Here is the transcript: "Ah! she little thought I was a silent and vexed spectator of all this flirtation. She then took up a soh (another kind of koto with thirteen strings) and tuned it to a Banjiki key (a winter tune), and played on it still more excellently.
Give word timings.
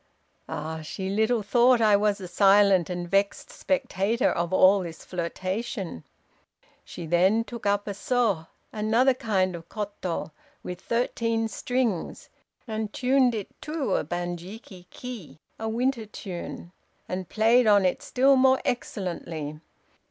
"Ah! 0.49 0.81
she 0.81 1.11
little 1.11 1.43
thought 1.43 1.79
I 1.79 1.95
was 1.95 2.19
a 2.19 2.27
silent 2.27 2.89
and 2.89 3.07
vexed 3.07 3.51
spectator 3.51 4.31
of 4.31 4.51
all 4.51 4.79
this 4.79 5.05
flirtation. 5.05 6.03
She 6.83 7.05
then 7.05 7.43
took 7.43 7.67
up 7.67 7.87
a 7.87 7.93
soh 7.93 8.47
(another 8.73 9.13
kind 9.13 9.55
of 9.55 9.69
koto 9.69 10.31
with 10.63 10.81
thirteen 10.81 11.47
strings) 11.47 12.29
and 12.67 12.91
tuned 12.91 13.35
it 13.35 13.49
to 13.61 13.93
a 13.93 14.03
Banjiki 14.03 14.89
key 14.89 15.39
(a 15.59 15.69
winter 15.69 16.07
tune), 16.07 16.71
and 17.07 17.29
played 17.29 17.67
on 17.67 17.85
it 17.85 18.01
still 18.01 18.35
more 18.35 18.59
excellently. 18.65 19.59